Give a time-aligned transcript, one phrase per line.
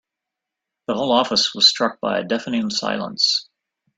[0.87, 3.47] The whole office was struck by a deafening silence.